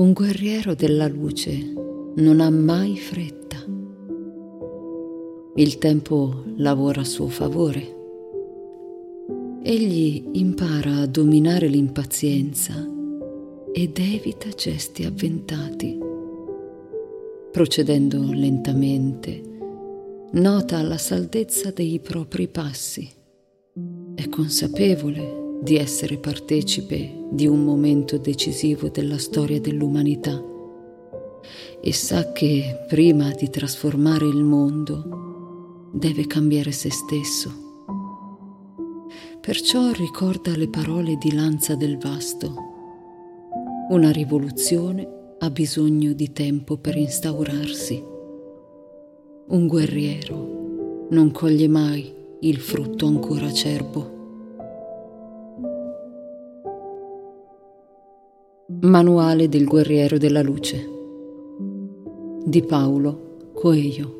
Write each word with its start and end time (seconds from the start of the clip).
Un 0.00 0.14
guerriero 0.14 0.74
della 0.74 1.06
luce 1.08 1.74
non 2.14 2.40
ha 2.40 2.48
mai 2.48 2.96
fretta. 2.96 3.58
Il 5.56 5.76
tempo 5.76 6.44
lavora 6.56 7.02
a 7.02 7.04
suo 7.04 7.28
favore. 7.28 7.98
Egli 9.62 10.26
impara 10.32 11.00
a 11.00 11.06
dominare 11.06 11.68
l'impazienza 11.68 12.72
ed 13.74 13.98
evita 13.98 14.48
gesti 14.48 15.04
avventati. 15.04 15.98
Procedendo 17.52 18.32
lentamente, 18.32 19.42
nota 20.30 20.80
la 20.80 20.96
saldezza 20.96 21.72
dei 21.72 22.00
propri 22.00 22.48
passi. 22.48 23.06
È 24.14 24.26
consapevole 24.30 25.39
di 25.60 25.76
essere 25.76 26.16
partecipe 26.16 27.26
di 27.30 27.46
un 27.46 27.62
momento 27.64 28.16
decisivo 28.16 28.88
della 28.88 29.18
storia 29.18 29.60
dell'umanità 29.60 30.42
e 31.82 31.92
sa 31.92 32.32
che 32.32 32.84
prima 32.88 33.30
di 33.30 33.48
trasformare 33.48 34.26
il 34.26 34.42
mondo 34.42 35.88
deve 35.92 36.26
cambiare 36.26 36.72
se 36.72 36.90
stesso. 36.90 37.68
Perciò 39.40 39.90
ricorda 39.92 40.56
le 40.56 40.68
parole 40.68 41.16
di 41.16 41.32
Lanza 41.32 41.74
del 41.74 41.96
Vasto. 41.98 42.54
Una 43.88 44.10
rivoluzione 44.10 45.34
ha 45.38 45.50
bisogno 45.50 46.12
di 46.12 46.32
tempo 46.32 46.76
per 46.76 46.96
instaurarsi. 46.96 48.04
Un 49.48 49.66
guerriero 49.66 51.06
non 51.10 51.30
coglie 51.32 51.66
mai 51.68 52.14
il 52.40 52.58
frutto 52.58 53.06
ancora 53.06 53.46
acerbo. 53.46 54.19
Manuale 58.82 59.50
del 59.50 59.66
guerriero 59.66 60.16
della 60.16 60.40
luce 60.40 60.88
di 62.44 62.62
Paolo 62.62 63.50
Coelho 63.52 64.19